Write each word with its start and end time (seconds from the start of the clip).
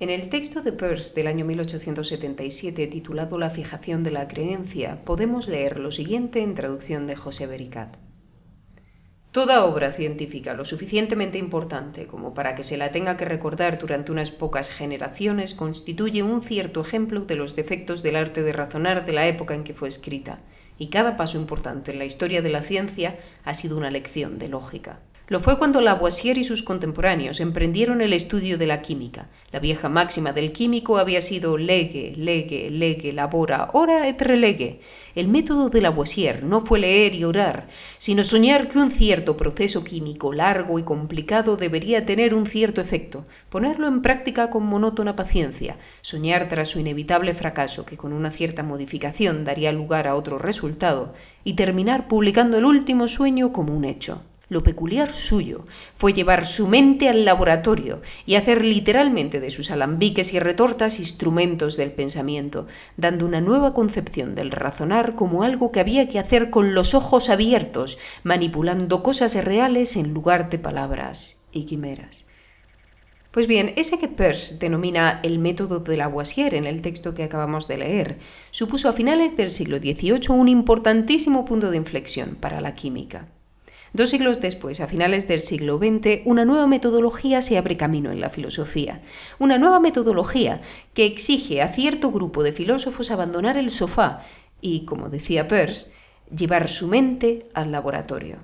En 0.00 0.10
el 0.10 0.28
texto 0.28 0.62
de 0.62 0.70
Peirce 0.70 1.12
del 1.12 1.26
año 1.26 1.44
1877 1.44 2.86
titulado 2.86 3.36
La 3.36 3.50
fijación 3.50 4.04
de 4.04 4.12
la 4.12 4.28
creencia, 4.28 5.04
podemos 5.04 5.48
leer 5.48 5.80
lo 5.80 5.90
siguiente 5.90 6.40
en 6.40 6.54
traducción 6.54 7.08
de 7.08 7.16
José 7.16 7.48
Bericat. 7.48 7.96
Toda 9.32 9.64
obra 9.64 9.90
científica 9.90 10.54
lo 10.54 10.64
suficientemente 10.64 11.36
importante 11.36 12.06
como 12.06 12.32
para 12.32 12.54
que 12.54 12.62
se 12.62 12.76
la 12.76 12.92
tenga 12.92 13.16
que 13.16 13.24
recordar 13.24 13.80
durante 13.80 14.12
unas 14.12 14.30
pocas 14.30 14.70
generaciones 14.70 15.54
constituye 15.54 16.22
un 16.22 16.42
cierto 16.42 16.80
ejemplo 16.80 17.22
de 17.22 17.34
los 17.34 17.56
defectos 17.56 18.04
del 18.04 18.14
arte 18.14 18.44
de 18.44 18.52
razonar 18.52 19.04
de 19.04 19.12
la 19.14 19.26
época 19.26 19.56
en 19.56 19.64
que 19.64 19.74
fue 19.74 19.88
escrita, 19.88 20.38
y 20.78 20.90
cada 20.90 21.16
paso 21.16 21.38
importante 21.38 21.90
en 21.90 21.98
la 21.98 22.04
historia 22.04 22.40
de 22.40 22.50
la 22.50 22.62
ciencia 22.62 23.18
ha 23.42 23.52
sido 23.52 23.76
una 23.76 23.90
lección 23.90 24.38
de 24.38 24.48
lógica. 24.48 25.00
Lo 25.30 25.40
fue 25.40 25.58
cuando 25.58 25.82
Lavoisier 25.82 26.38
y 26.38 26.44
sus 26.44 26.62
contemporáneos 26.62 27.40
emprendieron 27.40 28.00
el 28.00 28.14
estudio 28.14 28.56
de 28.56 28.66
la 28.66 28.80
química. 28.80 29.28
La 29.52 29.60
vieja 29.60 29.90
máxima 29.90 30.32
del 30.32 30.52
químico 30.52 30.96
había 30.96 31.20
sido 31.20 31.58
lege, 31.58 32.14
lege, 32.16 32.70
lege, 32.70 33.12
labora, 33.12 33.68
ora 33.74 34.08
et 34.08 34.18
relege. 34.22 34.80
El 35.14 35.28
método 35.28 35.68
de 35.68 35.82
Lavoisier 35.82 36.44
no 36.44 36.62
fue 36.62 36.78
leer 36.78 37.14
y 37.14 37.24
orar, 37.24 37.68
sino 37.98 38.24
soñar 38.24 38.70
que 38.70 38.78
un 38.78 38.90
cierto 38.90 39.36
proceso 39.36 39.84
químico 39.84 40.32
largo 40.32 40.78
y 40.78 40.82
complicado 40.82 41.58
debería 41.58 42.06
tener 42.06 42.32
un 42.32 42.46
cierto 42.46 42.80
efecto, 42.80 43.26
ponerlo 43.50 43.86
en 43.86 44.00
práctica 44.00 44.48
con 44.48 44.64
monótona 44.64 45.14
paciencia, 45.14 45.76
soñar 46.00 46.48
tras 46.48 46.68
su 46.68 46.80
inevitable 46.80 47.34
fracaso 47.34 47.84
que 47.84 47.98
con 47.98 48.14
una 48.14 48.30
cierta 48.30 48.62
modificación 48.62 49.44
daría 49.44 49.72
lugar 49.72 50.08
a 50.08 50.14
otro 50.14 50.38
resultado, 50.38 51.12
y 51.44 51.52
terminar 51.52 52.08
publicando 52.08 52.56
el 52.56 52.64
último 52.64 53.08
sueño 53.08 53.52
como 53.52 53.76
un 53.76 53.84
hecho. 53.84 54.22
Lo 54.50 54.62
peculiar 54.62 55.12
suyo 55.12 55.64
fue 55.94 56.14
llevar 56.14 56.46
su 56.46 56.68
mente 56.68 57.10
al 57.10 57.26
laboratorio 57.26 58.00
y 58.24 58.36
hacer 58.36 58.64
literalmente 58.64 59.40
de 59.40 59.50
sus 59.50 59.70
alambiques 59.70 60.32
y 60.32 60.38
retortas 60.38 60.98
instrumentos 61.00 61.76
del 61.76 61.92
pensamiento, 61.92 62.66
dando 62.96 63.26
una 63.26 63.42
nueva 63.42 63.74
concepción 63.74 64.34
del 64.34 64.50
razonar 64.50 65.16
como 65.16 65.42
algo 65.42 65.70
que 65.70 65.80
había 65.80 66.08
que 66.08 66.18
hacer 66.18 66.48
con 66.48 66.72
los 66.72 66.94
ojos 66.94 67.28
abiertos, 67.28 67.98
manipulando 68.22 69.02
cosas 69.02 69.34
reales 69.44 69.96
en 69.96 70.14
lugar 70.14 70.48
de 70.48 70.58
palabras 70.58 71.36
y 71.52 71.66
quimeras. 71.66 72.24
Pues 73.30 73.46
bien, 73.46 73.74
ese 73.76 73.98
que 73.98 74.08
Peirce 74.08 74.56
denomina 74.56 75.20
el 75.22 75.38
método 75.38 75.80
de 75.80 75.98
Lavoisier 75.98 76.54
en 76.54 76.64
el 76.64 76.80
texto 76.80 77.14
que 77.14 77.24
acabamos 77.24 77.68
de 77.68 77.76
leer, 77.76 78.18
supuso 78.50 78.88
a 78.88 78.94
finales 78.94 79.36
del 79.36 79.50
siglo 79.50 79.76
XVIII 79.76 80.30
un 80.30 80.48
importantísimo 80.48 81.44
punto 81.44 81.70
de 81.70 81.76
inflexión 81.76 82.36
para 82.40 82.62
la 82.62 82.74
química. 82.74 83.28
Dos 83.92 84.10
siglos 84.10 84.40
después, 84.40 84.80
a 84.80 84.86
finales 84.86 85.26
del 85.28 85.40
siglo 85.40 85.78
XX, 85.78 86.20
una 86.26 86.44
nueva 86.44 86.66
metodología 86.66 87.40
se 87.40 87.56
abre 87.56 87.76
camino 87.76 88.10
en 88.10 88.20
la 88.20 88.28
filosofía. 88.28 89.00
Una 89.38 89.56
nueva 89.56 89.80
metodología 89.80 90.60
que 90.92 91.06
exige 91.06 91.62
a 91.62 91.68
cierto 91.68 92.10
grupo 92.10 92.42
de 92.42 92.52
filósofos 92.52 93.10
abandonar 93.10 93.56
el 93.56 93.70
sofá 93.70 94.22
y, 94.60 94.84
como 94.84 95.08
decía 95.08 95.48
Peirce, 95.48 95.90
llevar 96.30 96.68
su 96.68 96.86
mente 96.86 97.48
al 97.54 97.72
laboratorio. 97.72 98.36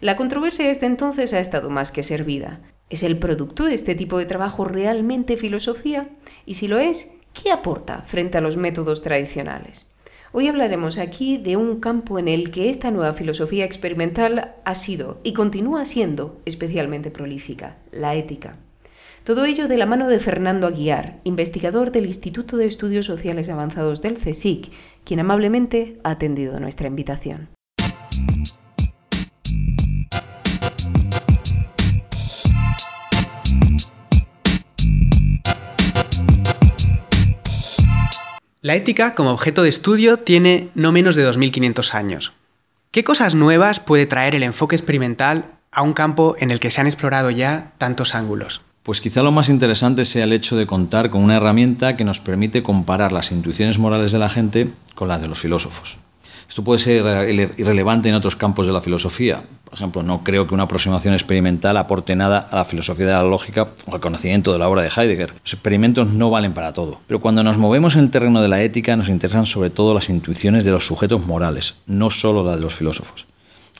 La 0.00 0.16
controversia 0.16 0.66
desde 0.66 0.86
entonces 0.86 1.32
ha 1.32 1.38
estado 1.38 1.70
más 1.70 1.92
que 1.92 2.02
servida. 2.02 2.60
¿Es 2.90 3.04
el 3.04 3.18
producto 3.18 3.64
de 3.64 3.74
este 3.74 3.94
tipo 3.94 4.18
de 4.18 4.26
trabajo 4.26 4.64
realmente 4.64 5.36
filosofía? 5.36 6.08
Y 6.44 6.54
si 6.54 6.66
lo 6.66 6.80
es, 6.80 7.12
¿qué 7.32 7.52
aporta 7.52 8.02
frente 8.02 8.36
a 8.36 8.40
los 8.40 8.56
métodos 8.56 9.02
tradicionales? 9.02 9.91
Hoy 10.34 10.48
hablaremos 10.48 10.96
aquí 10.96 11.36
de 11.36 11.58
un 11.58 11.78
campo 11.78 12.18
en 12.18 12.26
el 12.26 12.50
que 12.50 12.70
esta 12.70 12.90
nueva 12.90 13.12
filosofía 13.12 13.66
experimental 13.66 14.54
ha 14.64 14.74
sido 14.74 15.18
y 15.22 15.34
continúa 15.34 15.84
siendo 15.84 16.40
especialmente 16.46 17.10
prolífica, 17.10 17.76
la 17.90 18.14
ética. 18.14 18.56
Todo 19.24 19.44
ello 19.44 19.68
de 19.68 19.76
la 19.76 19.84
mano 19.84 20.08
de 20.08 20.18
Fernando 20.20 20.66
Aguiar, 20.66 21.20
investigador 21.24 21.92
del 21.92 22.06
Instituto 22.06 22.56
de 22.56 22.64
Estudios 22.64 23.04
Sociales 23.04 23.50
Avanzados 23.50 24.00
del 24.00 24.14
CSIC, 24.14 24.72
quien 25.04 25.20
amablemente 25.20 25.98
ha 26.02 26.12
atendido 26.12 26.58
nuestra 26.58 26.88
invitación. 26.88 27.50
La 38.64 38.76
ética 38.76 39.16
como 39.16 39.32
objeto 39.32 39.64
de 39.64 39.68
estudio 39.68 40.18
tiene 40.18 40.68
no 40.76 40.92
menos 40.92 41.16
de 41.16 41.28
2.500 41.28 41.94
años. 41.94 42.32
¿Qué 42.92 43.02
cosas 43.02 43.34
nuevas 43.34 43.80
puede 43.80 44.06
traer 44.06 44.36
el 44.36 44.44
enfoque 44.44 44.76
experimental 44.76 45.46
a 45.72 45.82
un 45.82 45.94
campo 45.94 46.36
en 46.38 46.52
el 46.52 46.60
que 46.60 46.70
se 46.70 46.80
han 46.80 46.86
explorado 46.86 47.32
ya 47.32 47.72
tantos 47.78 48.14
ángulos? 48.14 48.60
Pues 48.84 49.00
quizá 49.00 49.24
lo 49.24 49.32
más 49.32 49.48
interesante 49.48 50.04
sea 50.04 50.22
el 50.22 50.32
hecho 50.32 50.54
de 50.54 50.66
contar 50.66 51.10
con 51.10 51.24
una 51.24 51.38
herramienta 51.38 51.96
que 51.96 52.04
nos 52.04 52.20
permite 52.20 52.62
comparar 52.62 53.10
las 53.10 53.32
intuiciones 53.32 53.80
morales 53.80 54.12
de 54.12 54.20
la 54.20 54.28
gente 54.28 54.70
con 54.94 55.08
las 55.08 55.20
de 55.20 55.26
los 55.26 55.40
filósofos. 55.40 55.98
Esto 56.52 56.64
puede 56.64 56.80
ser 56.80 57.50
irrelevante 57.56 58.10
en 58.10 58.14
otros 58.14 58.36
campos 58.36 58.66
de 58.66 58.74
la 58.74 58.82
filosofía. 58.82 59.42
Por 59.64 59.72
ejemplo, 59.72 60.02
no 60.02 60.22
creo 60.22 60.46
que 60.46 60.52
una 60.52 60.64
aproximación 60.64 61.14
experimental 61.14 61.78
aporte 61.78 62.14
nada 62.14 62.46
a 62.50 62.56
la 62.56 62.66
filosofía 62.66 63.06
de 63.06 63.12
la 63.14 63.22
lógica 63.22 63.68
o 63.86 63.94
al 63.94 64.02
conocimiento 64.02 64.52
de 64.52 64.58
la 64.58 64.68
obra 64.68 64.82
de 64.82 64.90
Heidegger. 64.94 65.32
Los 65.42 65.54
experimentos 65.54 66.08
no 66.08 66.28
valen 66.28 66.52
para 66.52 66.74
todo. 66.74 67.00
Pero 67.06 67.22
cuando 67.22 67.42
nos 67.42 67.56
movemos 67.56 67.96
en 67.96 68.02
el 68.02 68.10
terreno 68.10 68.42
de 68.42 68.48
la 68.48 68.60
ética 68.60 68.96
nos 68.96 69.08
interesan 69.08 69.46
sobre 69.46 69.70
todo 69.70 69.94
las 69.94 70.10
intuiciones 70.10 70.66
de 70.66 70.72
los 70.72 70.84
sujetos 70.84 71.26
morales, 71.26 71.76
no 71.86 72.10
solo 72.10 72.44
las 72.44 72.56
de 72.56 72.62
los 72.64 72.74
filósofos. 72.74 73.28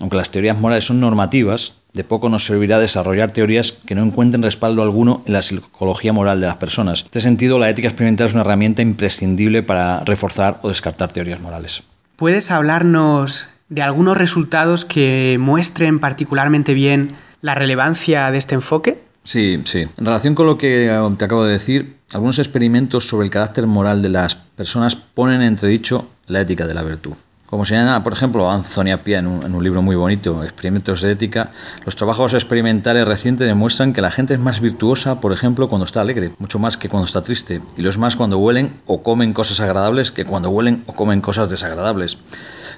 Aunque 0.01 0.17
las 0.17 0.31
teorías 0.31 0.59
morales 0.59 0.85
son 0.85 0.99
normativas, 0.99 1.75
de 1.93 2.05
poco 2.05 2.31
nos 2.31 2.47
servirá 2.47 2.79
desarrollar 2.79 3.33
teorías 3.33 3.73
que 3.73 3.95
no 3.95 4.03
encuentren 4.03 4.43
respaldo 4.43 4.83
alguno 4.83 5.23
en 5.27 5.35
la 5.35 5.43
psicología 5.43 6.15
moral 6.15 6.41
de 6.41 6.47
las 6.47 6.57
personas. 6.57 7.01
En 7.03 7.07
este 7.09 7.21
sentido, 7.21 7.59
la 7.59 7.69
ética 7.69 7.89
experimental 7.89 8.29
es 8.29 8.33
una 8.33 8.45
herramienta 8.45 8.81
imprescindible 8.81 9.63
para 9.63 10.01
reforzar 10.05 10.59
o 10.63 10.69
descartar 10.69 11.13
teorías 11.13 11.39
morales. 11.39 11.83
¿Puedes 12.23 12.53
hablarnos 12.53 13.49
de 13.69 13.83
algunos 13.83 14.17
resultados 14.17 14.85
que 14.85 15.39
muestren 15.41 15.99
particularmente 15.99 16.73
bien 16.73 17.09
la 17.41 17.57
relevancia 17.57 18.31
de 18.31 18.39
este 18.39 18.55
enfoque? 18.55 19.03
Sí, 19.25 19.61
sí. 19.65 19.89
En 19.99 20.07
relación 20.07 20.37
con 20.37 20.47
lo 20.47 20.57
que 20.57 20.87
eh, 20.87 21.15
te 21.19 21.25
acabo 21.25 21.45
de 21.45 21.55
decir, 21.55 21.97
algunos 22.13 22.39
experimentos 22.39 23.09
sobre 23.09 23.25
el 23.25 23.33
carácter 23.33 23.67
moral 23.67 24.03
de 24.03 24.11
las 24.11 24.37
personas 24.37 24.95
ponen 24.95 25.43
en 25.43 25.49
entredicho 25.49 26.09
la 26.29 26.43
ética 26.43 26.69
de 26.69 26.75
la 26.75 26.85
virtud. 26.85 27.15
Como 27.53 27.67
señala, 27.67 28.03
por 28.03 28.15
ejemplo, 28.15 28.51
Anthony 28.51 28.93
Appiah 28.95 29.19
en 29.19 29.27
en 29.43 29.55
un 29.55 29.63
libro 29.63 29.83
muy 29.83 29.95
bonito, 29.95 30.43
Experimentos 30.43 31.03
de 31.03 31.13
Ética, 31.13 31.51
los 31.85 31.97
trabajos 31.97 32.33
experimentales 32.33 33.07
recientes 33.07 33.47
demuestran 33.47 33.93
que 33.93 34.01
la 34.01 34.11
gente 34.11 34.33
es 34.33 34.41
más 34.41 34.61
virtuosa, 34.61 35.21
por 35.21 35.33
ejemplo, 35.33 35.69
cuando 35.69 35.85
está 35.85 36.01
alegre, 36.01 36.33
mucho 36.39 36.59
más 36.59 36.79
que 36.79 36.89
cuando 36.89 37.07
está 37.07 37.21
triste, 37.21 37.61
y 37.77 37.83
lo 37.83 37.91
es 37.91 37.99
más 37.99 38.17
cuando 38.17 38.39
huelen 38.39 38.73
o 38.87 39.03
comen 39.03 39.35
cosas 39.35 39.61
agradables 39.61 40.13
que 40.13 40.25
cuando 40.25 40.49
huelen 40.49 40.83
o 40.87 40.95
comen 40.95 41.21
cosas 41.21 41.51
desagradables. 41.51 42.17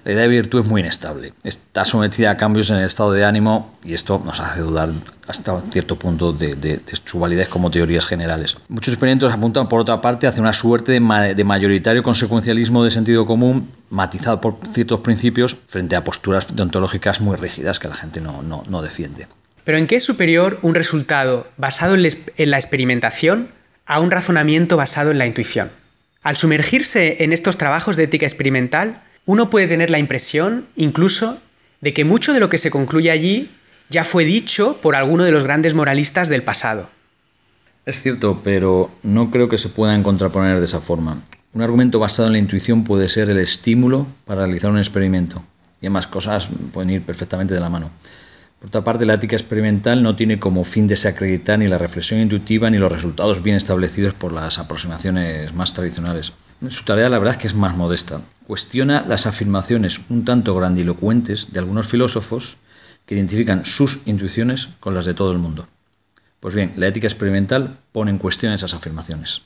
La 0.05 0.13
idea 0.13 0.23
de 0.23 0.29
virtud 0.29 0.61
es 0.61 0.67
muy 0.67 0.83
inestable, 0.83 1.33
está 1.45 1.87
sometida 1.87 2.31
a 2.31 2.37
cambios 2.37 2.69
en 2.69 2.77
el 2.77 2.85
estado 2.85 3.13
de 3.13 3.25
ánimo 3.25 3.73
y 3.87 3.95
esto 3.95 4.21
nos 4.23 4.39
hace 4.39 4.61
dudar 4.61 4.91
hasta 5.27 5.59
cierto 5.71 5.99
punto 5.99 6.33
de, 6.33 6.79
su 7.05 7.19
validez 7.19 7.49
como 7.49 7.71
teorías 7.71 8.05
generales. 8.05 8.59
Muchos 8.69 8.93
experimentos 8.93 9.33
apuntan, 9.33 9.67
por 9.67 9.81
otra 9.81 10.03
parte, 10.03 10.27
hacia 10.27 10.43
una 10.43 10.53
suerte 10.53 10.93
de, 10.93 11.01
ma 11.01 11.23
de 11.23 11.45
mayoritario 11.45 12.03
consecuencialismo 12.03 12.85
de 12.85 12.91
sentido 12.91 13.25
común, 13.25 13.71
matizado 13.89 14.43
por 14.43 14.59
ciertos 14.73 15.01
principios, 15.01 15.57
frente 15.69 15.97
a 15.97 16.05
posturas 16.05 16.55
deontológicas 16.55 17.23
muy 17.23 17.37
rígidas 17.37 17.79
que 17.79 17.89
la 17.89 17.95
gente 17.95 18.21
no, 18.21 18.43
no, 18.43 18.63
no 18.69 18.83
defiende. 18.83 19.27
Pero 19.65 19.79
¿en 19.79 19.87
qué 19.87 19.97
es 19.97 20.05
superior 20.05 20.59
un 20.61 20.75
resultado 20.75 21.49
basado 21.57 21.95
en 21.95 22.51
la 22.51 22.59
experimentación 22.59 23.49
a 23.87 24.01
un 24.01 24.11
razonamiento 24.11 24.77
basado 24.77 25.13
en 25.13 25.17
la 25.17 25.27
intuición? 25.27 25.71
Al 26.23 26.37
sumergirse 26.37 27.25
en 27.25 27.33
estos 27.33 27.57
trabajos 27.57 27.97
de 27.97 28.05
ética 28.05 28.27
experimental, 28.27 29.03
uno 29.27 29.51
puede 29.51 29.67
tener 29.67 29.91
la 29.91 29.99
impresión, 29.99 30.67
incluso, 30.75 31.39
de 31.81 31.93
que 31.95 32.05
mucho 32.05 32.33
de 32.33 32.41
lo 32.41 32.49
que 32.49 32.59
se 32.59 32.71
concluye 32.71 33.11
allí 33.11 33.51
ya 33.91 34.05
fue 34.05 34.25
dicho 34.25 34.79
por 34.81 34.97
alguno 34.97 35.25
de 35.25 35.33
los 35.33 35.45
grandes 35.45 35.75
moralistas 35.75 36.29
del 36.29 36.43
pasado. 36.43 36.89
Es 37.87 38.03
cierto, 38.03 38.41
pero 38.43 38.91
no 39.03 39.31
creo 39.31 39.49
que 39.49 39.59
se 39.59 39.69
puedan 39.69 40.03
contraponer 40.03 40.59
de 40.59 40.65
esa 40.65 40.81
forma. 40.81 41.21
Un 41.53 41.63
argumento 41.63 41.99
basado 41.99 42.29
en 42.29 42.33
la 42.33 42.39
intuición 42.39 42.85
puede 42.85 43.09
ser 43.09 43.29
el 43.29 43.39
estímulo 43.39 44.07
para 44.25 44.45
realizar 44.45 44.71
un 44.71 44.79
experimento, 44.79 45.45
y 45.81 45.87
ambas 45.87 46.07
cosas 46.07 46.49
pueden 46.73 46.91
ir 46.91 47.03
perfectamente 47.03 47.55
de 47.55 47.61
la 47.61 47.69
mano. 47.69 47.91
Por 48.65 48.71
otra 48.71 48.85
parte, 48.85 49.05
la 49.05 49.13
ética 49.13 49.37
experimental 49.37 50.03
no 50.03 50.17
tiene 50.17 50.39
como 50.39 50.65
fin 50.65 50.87
desacreditar 50.87 51.59
ni 51.59 51.69
la 51.69 51.77
reflexión 51.77 52.21
intuitiva 52.21 52.71
ni 52.71 52.79
los 52.79 52.91
resultados 52.91 53.43
bien 53.43 53.57
establecidos 53.57 54.15
por 54.15 54.33
las 54.33 54.59
aproximaciones 54.59 55.53
más 55.53 55.75
tradicionales. 55.75 56.33
Su 56.69 56.87
tarea, 56.87 57.11
la 57.11 57.19
verdad, 57.19 57.35
es 57.35 57.41
que 57.43 57.47
es 57.47 57.55
más 57.55 57.77
modesta. 57.77 58.23
Cuestiona 58.47 59.05
las 59.07 59.27
afirmaciones 59.27 60.01
un 60.09 60.25
tanto 60.25 60.55
grandilocuentes 60.55 61.53
de 61.53 61.59
algunos 61.59 61.89
filósofos 61.89 62.57
que 63.05 63.17
identifican 63.17 63.67
sus 63.67 64.01
intuiciones 64.07 64.71
con 64.81 64.95
las 64.95 65.05
de 65.05 65.13
todo 65.13 65.31
el 65.33 65.39
mundo. 65.39 65.69
Pues 66.41 66.55
bien, 66.55 66.73
la 66.77 66.87
ética 66.87 67.07
experimental 67.07 67.77
pone 67.93 68.13
en 68.13 68.17
cuestión 68.17 68.55
esas 68.55 68.73
afirmaciones. 68.73 69.43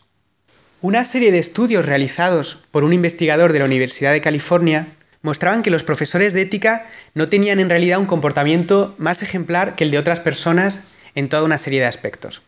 Una 0.81 1.03
serie 1.03 1.33
de 1.33 1.41
estudios 1.41 1.87
realizados 1.87 2.61
por 2.71 2.85
un 2.85 2.93
investigador 2.93 3.53
de 3.53 3.59
la 3.59 3.65
Universidad 3.65 4.13
de 4.13 4.21
California 4.21 4.87
mostraban 5.23 5.63
que 5.63 5.71
los 5.71 5.85
profesores 5.85 6.33
de 6.33 6.43
ética 6.43 6.85
no 7.15 7.29
tenían 7.29 7.61
en 7.61 7.71
realidad 7.71 7.99
un 7.99 8.07
comportamiento 8.07 8.95
más 8.99 9.23
ejemplar 9.23 9.75
que 9.75 9.85
el 9.85 9.91
de 9.91 9.99
otras 9.99 10.21
personas 10.21 10.83
en 11.15 11.29
toda 11.29 11.45
una 11.45 11.59
serie 11.59 11.81
de 11.81 11.87
aspectos. 11.87 12.43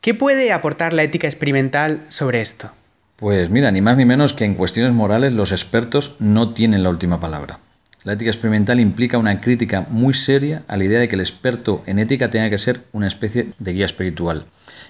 ¿Qué 0.00 0.14
puede 0.14 0.52
aportar 0.52 0.92
la 0.92 1.02
ética 1.02 1.26
experimental 1.26 2.00
sobre 2.08 2.40
esto? 2.40 2.70
Pues 3.16 3.50
mira, 3.50 3.70
ni 3.70 3.80
más 3.80 3.96
ni 3.96 4.04
menos 4.04 4.34
que 4.34 4.44
en 4.44 4.54
cuestiones 4.54 4.92
morales 4.92 5.32
los 5.32 5.52
expertos 5.52 6.16
no 6.20 6.52
tienen 6.52 6.82
la 6.82 6.90
última 6.90 7.18
palabra. 7.18 7.58
La 8.04 8.12
ética 8.12 8.30
experimental 8.30 8.78
implica 8.78 9.18
una 9.18 9.40
crítica 9.40 9.86
muy 9.90 10.14
seria 10.14 10.62
a 10.68 10.76
la 10.76 10.84
idea 10.84 11.00
de 11.00 11.08
que 11.08 11.16
el 11.16 11.22
experto 11.22 11.82
en 11.86 11.98
ética 11.98 12.30
tenga 12.30 12.50
que 12.50 12.58
ser 12.58 12.84
una 12.92 13.08
especie 13.08 13.48
de 13.58 13.72
guía 13.72 13.84
espiritual. 13.84 14.46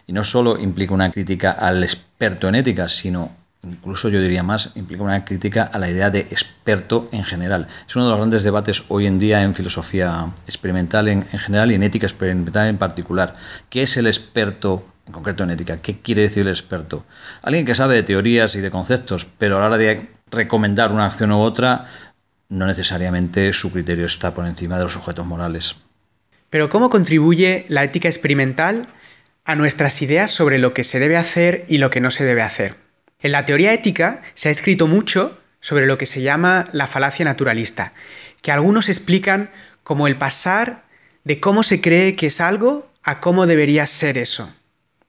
Y 0.07 0.13
no 0.13 0.23
solo 0.23 0.59
implica 0.59 0.93
una 0.93 1.11
crítica 1.11 1.53
al 1.53 1.83
experto 1.83 2.49
en 2.49 2.57
ética, 2.57 2.89
sino 2.89 3.31
incluso 3.63 4.09
yo 4.09 4.21
diría 4.21 4.43
más, 4.43 4.73
implica 4.77 5.03
una 5.03 5.25
crítica 5.25 5.65
a 5.65 5.79
la 5.79 5.91
idea 5.91 6.11
de 6.11 6.21
experto 6.21 7.09
en 7.13 7.25
general. 7.25 7.67
Es 7.89 7.97
uno 7.97 8.05
de 8.05 8.11
los 8.11 8.19
grandes 8.19 8.45
debates 8.45 8.85
hoy 8.89 9.07
en 9.07 9.19
día 9.19 9.43
en 9.43 9.55
filosofía 9.55 10.27
experimental 10.47 11.09
en, 11.09 11.27
en 11.33 11.39
general 11.39 11.73
y 11.73 11.75
en 11.75 11.83
ética 11.83 12.07
experimental 12.07 12.69
en 12.69 12.79
particular. 12.79 13.35
¿Qué 13.69 13.83
es 13.83 13.97
el 13.97 14.07
experto 14.07 14.85
en 15.07 15.13
concreto 15.13 15.45
en 15.45 15.51
ética. 15.51 15.81
¿Qué 15.81 16.01
quiere 16.01 16.23
decir 16.23 16.43
el 16.43 16.49
experto? 16.49 17.05
Alguien 17.43 17.65
que 17.65 17.75
sabe 17.75 17.95
de 17.95 18.03
teorías 18.03 18.57
y 18.57 18.61
de 18.61 18.71
conceptos, 18.71 19.25
pero 19.25 19.57
a 19.57 19.61
la 19.61 19.67
hora 19.67 19.79
de 19.79 20.09
recomendar 20.31 20.93
una 20.93 21.07
acción 21.07 21.33
u 21.33 21.39
otra, 21.39 21.87
no 22.49 22.67
necesariamente 22.67 23.53
su 23.53 23.73
criterio 23.73 24.07
está 24.07 24.35
por 24.35 24.47
encima 24.47 24.77
de 24.77 24.85
los 24.85 24.97
objetos 24.97 25.27
morales. 25.27 25.77
Pero 26.51 26.69
¿cómo 26.69 26.91
contribuye 26.91 27.67
la 27.69 27.85
ética 27.85 28.09
experimental 28.09 28.87
a 29.45 29.55
nuestras 29.55 30.03
ideas 30.03 30.31
sobre 30.31 30.59
lo 30.59 30.75
que 30.75 30.85
se 30.85 30.99
debe 30.99 31.17
hacer 31.17 31.65
y 31.69 31.79
lo 31.79 31.91
que 31.91 32.01
no 32.01 32.11
se 32.11 32.25
debe 32.25 32.43
hacer? 32.43 32.86
En 33.21 33.33
la 33.33 33.47
teoría 33.47 33.73
ética 33.73 34.21
se 34.35 34.49
ha 34.49 34.53
escrito 34.53 34.87
mucho 34.87 35.37
sobre 35.61 35.87
lo 35.87 35.99
que 35.99 36.07
se 36.07 36.23
llama 36.23 36.69
la 36.73 36.87
falacia 36.87 37.25
naturalista, 37.25 37.93
que 38.43 38.53
algunos 38.53 38.89
explican 38.89 39.51
como 39.83 40.07
el 40.07 40.17
pasar 40.17 40.85
de 41.25 41.41
cómo 41.41 41.63
se 41.63 41.81
cree 41.81 42.15
que 42.15 42.27
es 42.27 42.41
algo 42.41 42.89
a 43.03 43.21
cómo 43.21 43.47
debería 43.47 43.87
ser 43.87 44.19
eso. 44.19 44.49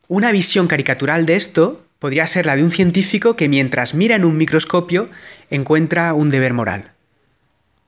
Una 0.08 0.32
visión 0.32 0.68
caricatural 0.68 1.26
de 1.26 1.36
esto 1.36 1.84
podría 2.00 2.26
ser 2.28 2.46
la 2.46 2.56
de 2.56 2.64
un 2.64 2.72
científico 2.72 3.36
que 3.36 3.50
mientras 3.50 3.94
mira 3.94 4.16
en 4.16 4.24
un 4.24 4.38
microscopio 4.38 5.10
encuentra 5.50 6.14
un 6.14 6.30
deber 6.30 6.54
moral. 6.54 6.92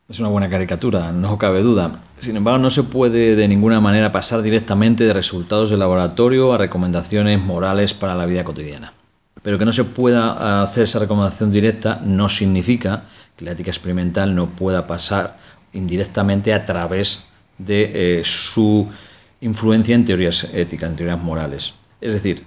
Es 0.10 0.20
una 0.20 0.30
buena 0.30 0.50
caricatura, 0.50 1.12
no 1.12 1.38
cabe 1.38 1.62
duda. 1.62 2.02
Sin 2.18 2.36
embargo, 2.36 2.60
no 2.60 2.72
se 2.72 2.84
puede 2.84 3.36
de 3.36 3.48
ninguna 3.48 3.80
manera 3.80 4.12
pasar 4.12 4.42
directamente 4.42 5.06
de 5.06 5.14
resultados 5.14 5.70
de 5.70 5.78
laboratorio 5.78 6.52
a 6.52 6.58
recomendaciones 6.58 7.40
morales 7.40 7.94
para 7.94 8.16
la 8.16 8.26
vida 8.26 8.44
cotidiana. 8.44 8.92
Pero 9.42 9.58
que 9.58 9.66
no 9.66 9.72
se 9.72 9.86
pueda 9.86 10.62
hacer 10.64 10.84
esa 10.84 11.00
recomendación 11.00 11.52
directa 11.52 12.02
no 12.04 12.30
significa 12.30 13.04
que 13.36 13.46
la 13.46 13.52
ética 13.52 13.72
experimental 13.72 14.36
no 14.36 14.50
pueda 14.50 14.86
pasar 14.88 15.38
indirectamente 15.74 16.54
a 16.54 16.66
través 16.66 17.26
de 17.58 18.20
eh, 18.20 18.24
su 18.24 18.88
influencia 19.42 19.96
en 19.96 20.06
teorías 20.06 20.54
éticas, 20.54 20.90
en 20.90 20.96
teorías 20.96 21.22
morales. 21.22 21.74
Es 22.02 22.14
decir, 22.14 22.44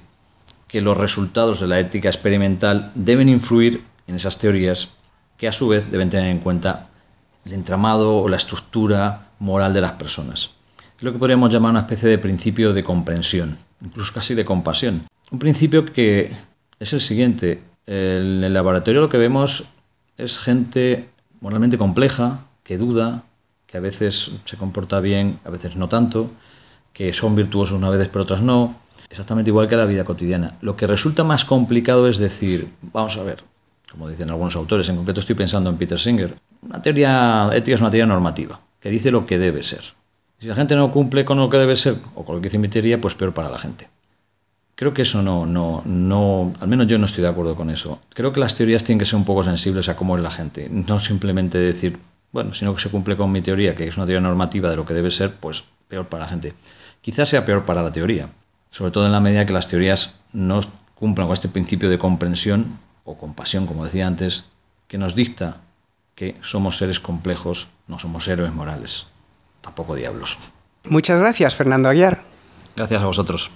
que 0.69 0.81
los 0.81 0.97
resultados 0.97 1.61
de 1.61 1.67
la 1.67 1.79
ética 1.81 2.09
experimental 2.09 2.93
deben 2.94 3.29
influir 3.29 3.85
en 4.06 4.17
esas 4.17 4.39
teorías 4.39 4.91
que 5.37 5.49
a 5.49 5.53
su 5.53 5.69
vez 5.69 5.91
deben 5.91 6.11
tener 6.11 6.31
en 6.31 6.39
cuenta 6.39 6.89
el 7.44 7.53
entramado 7.53 8.19
o 8.19 8.29
la 8.29 8.37
estructura 8.37 9.29
moral 9.39 9.73
de 9.75 9.81
las 9.81 9.93
personas. 9.93 10.53
Lo 11.00 11.12
que 11.12 11.19
podríamos 11.19 11.53
llamar 11.53 11.73
una 11.73 11.81
especie 11.81 12.09
de 12.09 12.19
principio 12.19 12.73
de 12.73 12.85
comprensión, 12.85 13.59
incluso 13.85 14.12
casi 14.12 14.35
de 14.35 14.44
compasión. 14.44 15.03
Un 15.31 15.39
principio 15.39 15.85
que 15.85 16.31
es 16.82 16.93
el 16.93 17.00
siguiente. 17.00 17.62
En 17.87 18.44
el 18.44 18.52
laboratorio 18.52 19.00
lo 19.00 19.08
que 19.08 19.19
vemos 19.19 19.75
es 20.19 20.38
gente 20.38 21.08
moralmente 21.40 21.79
compleja, 21.79 22.44
que 22.64 22.76
duda, 22.76 23.23
que 23.67 23.76
a 23.79 23.81
veces 23.81 24.32
se 24.44 24.56
comporta 24.56 25.00
bien, 25.00 25.38
a 25.44 25.50
veces 25.50 25.76
no 25.76 25.88
tanto, 25.88 26.31
que 26.93 27.12
son 27.12 27.34
virtuosos 27.34 27.79
unas 27.79 27.93
veces 27.93 28.08
pero 28.08 28.25
otras 28.25 28.43
no, 28.43 28.76
exactamente 29.08 29.50
igual 29.50 29.69
que 29.69 29.76
la 29.76 29.87
vida 29.87 30.05
cotidiana. 30.05 30.56
Lo 30.61 30.76
que 30.76 30.87
resulta 30.87 31.25
más 31.25 31.44
complicado 31.44 32.08
es 32.08 32.19
decir, 32.19 32.69
vamos 32.93 33.17
a 33.17 33.23
ver, 33.23 33.43
como 33.90 34.08
dicen 34.08 34.31
algunos 34.31 34.56
autores, 34.56 34.88
en 34.88 34.96
concreto 34.96 35.20
estoy 35.20 35.37
pensando 35.37 35.70
en 35.70 35.76
Peter 35.76 35.99
Singer, 35.99 36.34
una 36.62 36.82
teoría 36.82 37.49
ética 37.52 37.76
es 37.76 37.81
una 37.81 37.90
teoría 37.90 38.06
normativa, 38.06 38.61
que 38.81 38.90
dice 38.90 39.11
lo 39.11 39.26
que 39.26 39.38
debe 39.38 39.62
ser. 39.62 39.82
Si 40.38 40.49
la 40.49 40.56
gente 40.56 40.75
no 40.75 40.90
cumple 40.90 41.25
con 41.25 41.38
lo 41.38 41.49
que 41.49 41.58
debe 41.58 41.76
ser, 41.76 41.94
o 42.17 42.25
con 42.25 42.34
lo 42.34 42.40
que 42.43 42.46
dice 42.46 42.58
mi 42.58 42.69
teoría, 42.69 43.00
pues 43.00 43.14
peor 43.14 43.32
para 43.32 43.49
la 43.49 43.58
gente. 43.58 43.88
Creo 44.82 44.94
que 44.94 45.02
eso 45.02 45.23
no, 45.23 45.46
no, 45.46 45.81
no, 45.84 46.52
al 46.58 46.67
menos 46.67 46.88
yo 46.88 46.99
no 46.99 47.05
estoy 47.05 47.23
de 47.23 47.29
acuerdo 47.29 47.55
con 47.55 47.70
eso. 47.70 48.00
Creo 48.14 48.32
que 48.32 48.40
las 48.40 48.56
teorías 48.56 48.82
tienen 48.82 48.99
que 48.99 49.05
ser 49.05 49.14
un 49.14 49.25
poco 49.25 49.44
sensibles 49.44 49.88
a 49.88 49.94
cómo 49.94 50.17
es 50.17 50.23
la 50.25 50.31
gente, 50.32 50.69
no 50.69 50.99
simplemente 50.99 51.58
decir, 51.58 52.00
bueno, 52.32 52.52
si 52.52 52.64
no 52.64 52.76
se 52.76 52.90
cumple 52.90 53.17
con 53.17 53.31
mi 53.31 53.43
teoría, 53.43 53.76
que 53.76 53.87
es 53.87 53.96
una 53.96 54.06
teoría 54.06 54.26
normativa 54.26 54.70
de 54.70 54.75
lo 54.75 54.84
que 54.84 54.93
debe 54.93 55.12
ser, 55.12 55.37
pues 55.37 55.62
peor 55.87 56.08
para 56.08 56.25
la 56.25 56.29
gente. 56.29 56.52
Quizás 57.00 57.29
sea 57.29 57.44
peor 57.44 57.64
para 57.64 57.84
la 57.84 57.93
teoría, 57.93 58.29
sobre 58.70 58.90
todo 58.90 59.06
en 59.06 59.12
la 59.12 59.20
medida 59.20 59.46
que 59.46 59.52
las 59.52 59.69
teorías 59.69 60.17
no 60.32 60.61
cumplan 60.96 61.29
con 61.29 61.34
este 61.34 61.49
principio 61.49 61.88
de 61.88 61.99
comprensión 61.99 62.67
o 63.05 63.17
compasión, 63.17 63.69
como 63.69 63.84
decía 63.84 64.08
antes, 64.08 64.46
que 64.88 64.99
nos 64.99 65.14
dicta 65.14 65.58
que 66.17 66.34
somos 66.40 66.79
seres 66.79 66.99
complejos, 66.99 67.69
no 67.87 68.00
somos 68.00 68.26
héroes 68.26 68.52
morales, 68.52 69.06
tampoco 69.61 69.94
diablos. 69.94 70.38
Muchas 70.87 71.20
gracias, 71.20 71.55
Fernando 71.55 71.88
Aguiar. 71.88 72.20
Gracias 72.75 73.00
a 73.00 73.06
vosotros. 73.06 73.52